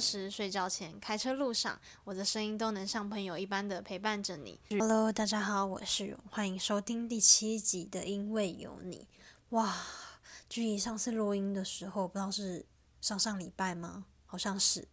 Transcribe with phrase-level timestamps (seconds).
[0.00, 4.58] 时、睡觉前、开车路上，我的声音都能像朋友一般的陪伴着你。
[4.70, 9.06] Hello，大家好，我是荣，欢迎收听第七集的《因为有你》。
[9.56, 9.76] 哇，
[10.48, 12.64] 距离上次录音的时候，不知道是
[13.02, 14.06] 上上礼拜吗？
[14.24, 14.88] 好像是。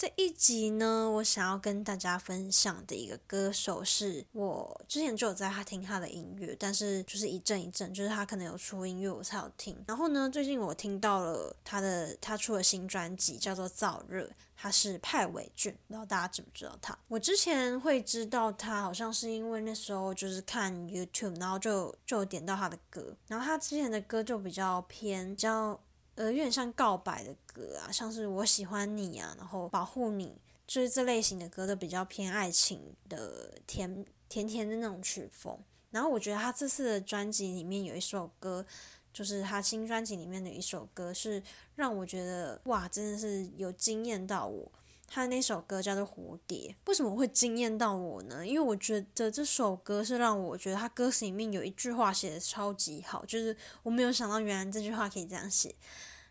[0.00, 9.76] 这一集呢，我想要跟大家分享的一个歌手，是我之前就有在他听他的音乐，但是就是一阵一阵，就是他可能有出音乐我才有听。
[9.86, 14.24] 然后呢，最近我听到了他的他出了新专辑，叫做《燥热》，
[14.56, 16.98] 他是派伟俊，不知道大家知不知道他？
[17.06, 25.78] 我之前会知道他，好像是因为那时候就是看 YouTube，然后就就点到他的歌，然后他之前的歌就比较偏，比较。
[26.20, 35.58] 呃，有点像告白的歌啊，像是我喜欢你啊，然后保护你，就是这类型的歌都比较偏爱情的甜甜甜的那种曲风。
[35.90, 38.66] 然后我觉得他这次的专辑里面有一首歌，
[39.14, 41.42] 就是他新专辑里面的一首歌，是
[41.76, 44.70] 让我觉得哇，真的是有惊艳到我。
[45.12, 48.46] 他那首歌叫做《蝴蝶》，为什么会惊艳到我呢？
[48.46, 55.74] 因为我觉得这首歌是让我觉得他歌词里面有一句话写的超级好，就是我没有想到原来这句话可以这样写。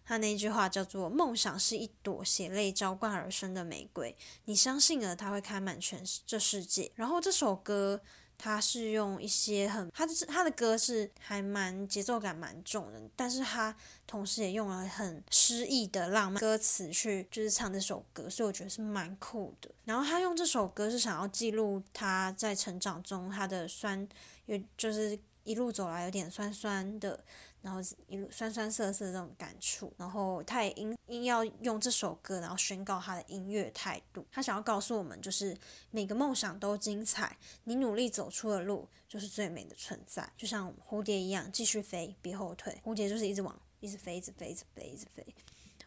[0.09, 8.01] 他那句话叫做“梦想是一朵血泪浇灌而生的玫瑰，你相信了，它会开满全这世界。”然后这首歌，
[8.35, 13.75] 它是用一些很，它是它的歌是还蛮节奏感蛮重的，但是它
[14.07, 19.69] 同时也用了很诗意的浪漫歌词去就是唱这首歌，所以我觉得是蛮酷的。
[19.85, 24.09] 然后他用这首歌是想要记录他在成长中他的酸，
[24.47, 25.19] 有就是
[25.49, 27.23] 一路走来有点酸酸的。
[27.61, 34.25] 然后一路酸酸涩涩这种感触，然后他也因因要用这首歌，然后宣告他的音乐态度。
[34.31, 35.53] 他想要告诉我们，就是
[35.91, 42.79] 每个梦想都精彩，你努力走出的路就是最美的存在，就像蝴蝶一样，继续飞，别后退。
[42.81, 45.27] 蝴蝶就是一直往，一直飞，一直飞，一直飞，一直飞。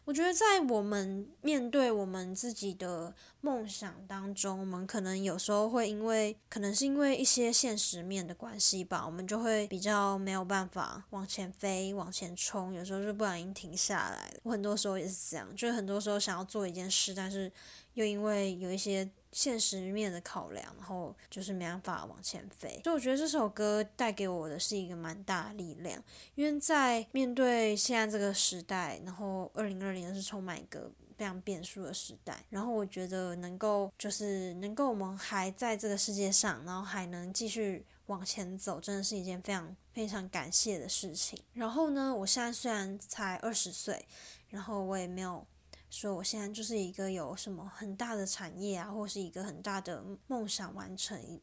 [0.05, 14.33] 我觉得在我们面对我们自己的梦想当中，我们可能有时候会因为，可能是因为一些现实面的关系吧，我们就会比较没有办法往前飞、往前冲，有时候就不小心停下来。
[14.43, 17.51] 我很多时候也是这样，就是很多时候想要做一件事，但是
[17.93, 19.09] 又因为有一些。
[19.33, 26.01] 现实面的考量，然后就是没办法往前飞，所以我觉得这首歌带给我的是一个蛮大力量，
[26.35, 41.39] 因为在面对现在这个时代，然后二零二零是充满一个非常变数的时代，然后我觉得能够就是能够我们还在这个世界上，然后还能继续往前走，真的是一件非常非常感谢的事情。
[41.53, 44.05] 然后呢，我现在虽然才二十岁，
[44.49, 45.45] 然后我也没有。
[45.93, 51.39] 说我现在就是一个有什么很大的产业啊，或是一个很大的梦想完成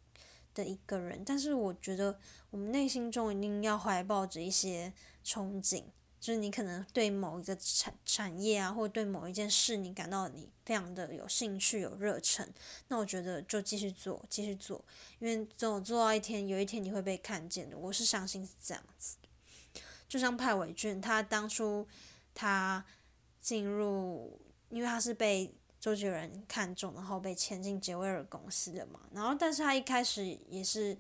[0.53, 2.19] 的一个人，但是我觉得
[2.51, 4.93] 我们内心中一定要怀抱着一些
[5.25, 5.85] 憧憬，
[6.19, 12.53] 就是你可能对某一个产产业啊，或对某一件事，你感到你非常的有兴趣、有热忱，
[12.89, 14.85] 那我觉得就继续做，继续做，
[15.21, 17.79] 因为总有做到一天，有一天你会被看见的。
[17.79, 19.17] 我是相信是这样子，
[20.09, 21.87] 就像派伟俊，他当初
[22.35, 22.85] 他。
[23.41, 29.01] 进入，因为他是被周杰伦看中，然后被签进杰威尔公司的嘛。
[29.13, 30.97] 然后，但是他一开始也是，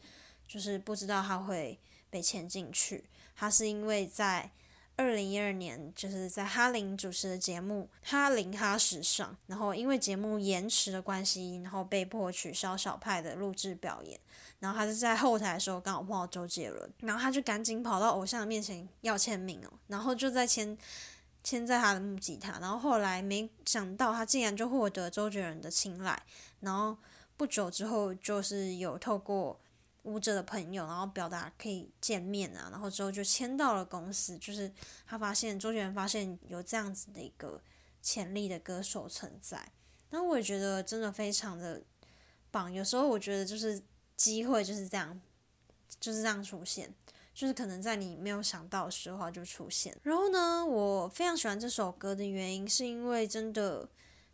[0.49, 3.05] 就是不知道他会被签进去。
[3.37, 4.51] 他是因为在
[4.97, 14.19] 二零一二年，就是在哈林主持的节目《哈林哈时尚》，然后因为节目延迟的关系，然后被迫取消小派的录制表演。
[14.61, 20.77] 然后他是在后台的时候刚好碰到周杰伦，然后他就赶紧跑到偶像的面前要签名哦，然后就在签。
[21.43, 26.23] 牵在他的木吉他，然后后来没想到他竟然就获得周杰伦的青睐，
[26.61, 26.97] 然后
[27.37, 29.59] 不久之后就是有透过
[30.03, 34.71] 舞者的朋友，然后表达可以见面啊，然后之后就签到了公司，就是
[35.07, 37.61] 他发现周杰伦发现有这样子的一个
[38.03, 39.73] 潜力的歌手存在，
[40.11, 41.83] 那我也觉得真的非常的
[42.51, 43.83] 棒，有时候我觉得就是
[44.17, 45.21] 机会就是这样，
[45.99, 46.95] 就是这样出现。
[47.35, 49.97] 就是可能在你没有想到的时候就出现。
[50.03, 53.89] 然后呢，我非常喜欢这首歌的原因，是因为真的，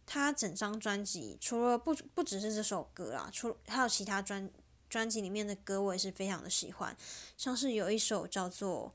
[0.05, 4.51] 它整张专辑除了不不只是这首歌啦，除还有其他专
[4.89, 6.97] 专辑里面的歌，我也是非常的喜欢。
[7.37, 8.93] 像是有一首叫做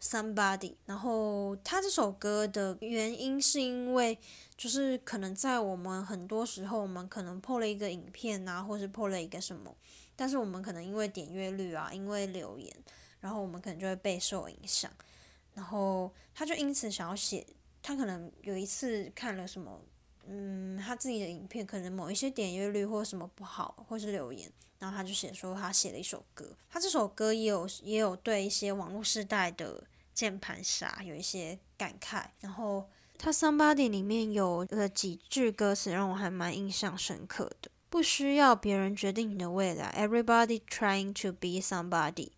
[0.04, 4.18] 《Somebody》，然后它这首歌的原因是因为，
[4.56, 9.76] 就是可能在我们很多时候，我们可能破了一个影片啊，或是破了一个什么，
[10.16, 12.74] 但是我们可能因为点阅率啊，因为留言。
[13.22, 14.90] 然后我们可能就会备受影响，
[15.54, 17.46] 然后他就因此想要写，
[17.80, 19.80] 他可能有一次看了什么，
[20.26, 29.82] 嗯，他自己的影片可能某一些点阅率或什么不好，或是留言，然后他就写说他写了一首歌，他这首歌也有也有对一些网络时代的
[30.12, 37.70] 键盘侠有一些感慨，然后他《Somebody》里面有了几句歌词让我还蛮印象深刻的。
[37.88, 42.30] 不需要别人决定你的未来，Everybody trying to be somebody。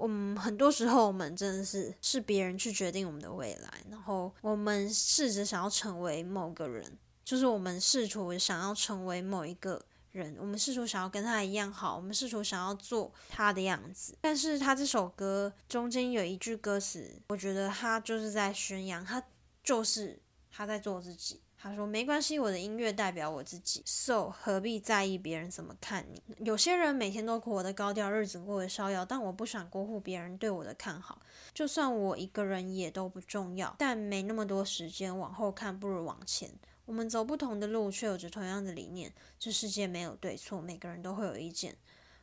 [0.00, 9.84] 嗯，很多时候我们真的是是别人去决定我们的未来，然后我们试着想要成为某个人，就是我们试图想要成为某一个。
[10.12, 14.16] 人，我们试图想要跟他一样好，我们试图想要做他的样子。
[14.22, 19.22] 但是他这首歌中间有一句歌词，我觉得他就是在宣扬，他
[19.62, 20.18] 就是
[20.50, 21.42] 他在做自己。
[21.58, 26.22] 他说：“没关系，我的音乐代表我自己，so 何必在意别人怎么看你？
[26.44, 31.20] 有些人每天都活得高调，日子过得逍遥，但我不想辜负别人对我的看好。
[31.54, 36.50] 就算我一个人也都不重要，但没那么多时间往后看，不如往前。”
[36.86, 39.12] 我们走不同的路，却有着同样的理念。
[39.40, 41.76] 这世界没有对错，每个人都会有意见。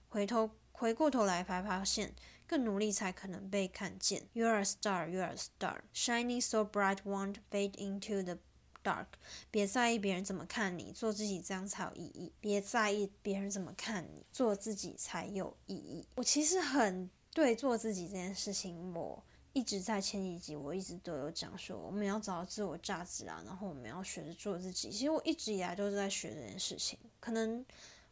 [0.08, 2.14] 回头回过头来，才发现
[2.48, 4.24] 更努力才可能被看见。
[4.34, 8.38] You're a star, you're a star, shining so bright, won't fade into the
[8.84, 9.06] dark。
[9.50, 12.32] 别在意别人怎么看你，做自己这样才有意义。
[12.40, 16.08] 别在意别人怎么看你，做自己才有意义。
[16.16, 19.24] 我其实很对做自己这件事情，我。
[19.56, 24.90] 一直在前几集，我一直都有讲说，我们要找到自我价值啊，然后我们要学着做自己。
[24.90, 27.64] 其实我一直以来都是在学这件事情，可能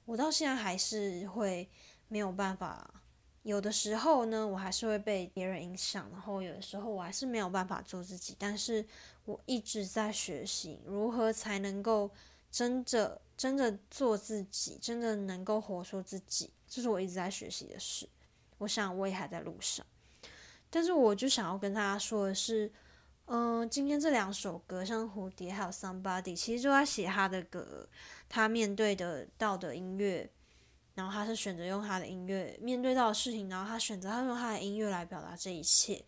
[0.05, 1.67] 我到现在还是会
[2.09, 3.00] 没有办法，
[3.43, 8.35] 有的时候呢，我还是会被别人影响，然后有的时候我还是没有办法做自己。
[8.37, 8.85] 但是
[9.25, 12.11] 我一直在学习如何才能够
[12.51, 18.07] 真的、真的做自己，真的能够活出自己，这是我一直在学习的事。
[18.59, 19.83] 我想我也还在路上。
[20.69, 22.71] 但是我就想要跟大家说的是，
[23.25, 27.89] 嗯，今天这两首歌，像蝴蝶还有 Somebody，其实就在写他的歌，
[28.29, 30.29] 他面对的到的音乐，
[30.95, 36.03] 然后他是选择用他的音乐面对到的事情，然后他选择他用他的音乐来表达这一切。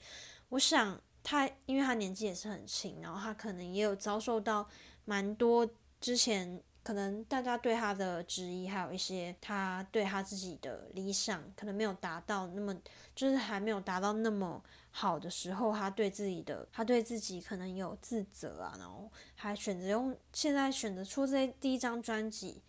[0.49, 4.67] 我想他，因为他年纪也是很轻，然后他可能也有遭受到
[5.05, 5.67] 蛮多
[5.99, 6.61] 之前。
[6.83, 12.75] 可能大家对他的质疑，还有一些他对他自己的理想，可能没有达到那么，
[13.15, 22.61] 就是还没有达到那么好的时候，他对自己的，他对自己可能有自责啊，然后还选择用现在选择出这第一张专辑，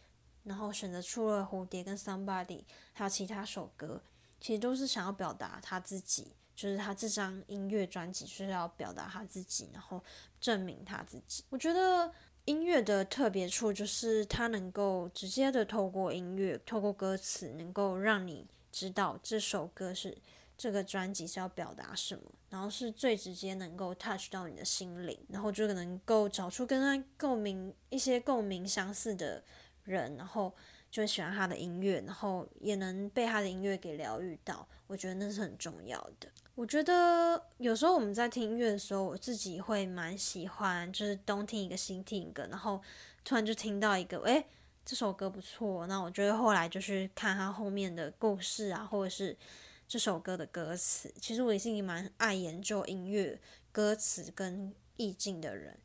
[0.45, 2.63] 然后选择出了蝴蝶跟 Somebody，
[2.93, 4.01] 还有其他首歌，
[4.41, 10.03] 其实都是想要表达他自己，就是他这张音乐专辑就是要表达他自己，然后
[10.41, 11.45] 证明他自己。
[11.51, 12.13] 我觉得。
[12.47, 20.15] 音乐的特别处就是它能够直接的透过音乐，透过歌词，能够让你知道这首歌是
[20.55, 29.43] 这个专辑是要表达什么，然后是最直接能够 touch 到你的心灵，然后就能够找出跟他共鸣一些共鸣相似的
[29.85, 30.55] 人，然后
[30.91, 34.67] 就会喜欢他的音乐，然后也能被他的音乐给疗愈到。
[34.87, 36.29] 我觉得那是很重要的。
[36.55, 42.81] 我觉得有时候我们在听音乐的时候，我自己会蛮喜欢，就是东听一个西听一个，然后
[43.25, 44.47] 突然就听到一个，诶，
[44.85, 49.37] 这首歌不错，那我觉得后来就是看他后面的故事啊，或者是
[49.89, 51.13] 这首歌的歌词。
[51.21, 53.41] 其实我也是一个蛮爱研究音乐
[53.73, 55.77] 歌词跟意境的人，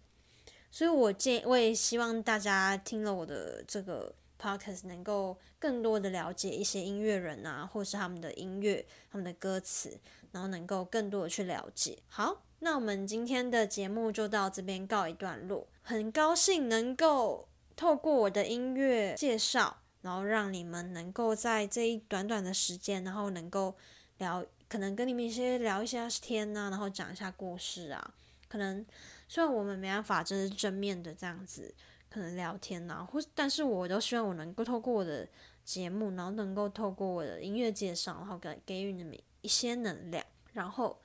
[0.71, 10.00] 所以我建我也希望大家听了我的这个 podcast 能够更多的了解一些音乐人啊，或是他们的音乐、他们的歌词。
[10.31, 11.97] 然后能够更多的去了解。
[12.07, 15.68] 好，那我们今天的节目就到这边告一段落。
[15.81, 23.76] 很高兴能够透过我的音乐介绍，然后让你们能够在这一短短的时间，然后能够
[24.19, 28.14] 聊，可能跟你们一些聊一下天呐，然后讲一下故事啊。
[28.47, 28.85] 可能
[29.30, 31.74] 虽然我们没办法就是正面的这样子，
[32.09, 35.26] 可能聊天呐，或但是我都希望我能够透过我的
[35.64, 39.18] 节目，然后能够透过我的音乐介绍，然后给给予你们。
[39.42, 40.21] 一些能量，
[40.52, 41.02] 然后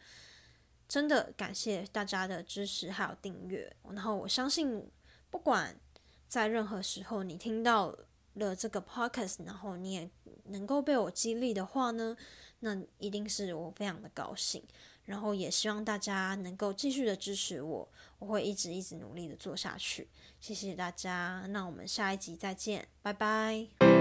[0.89, 4.91] 真的感谢大家的支持还有订阅，然后我相信
[5.31, 5.79] 不管
[6.27, 7.97] 在任何时候你听到
[8.33, 10.11] 了这个 podcast，然后你也
[10.47, 12.17] 能够被我激励的话呢，
[12.59, 14.61] 那一定是我非常的高兴，
[15.07, 20.09] 然后也希望大家能够继续的支持我，我会一直一直努力的做下去，
[20.41, 23.94] 谢谢大家，那我们下一集再见，拜拜。